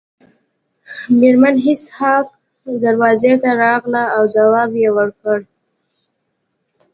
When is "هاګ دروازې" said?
1.97-3.33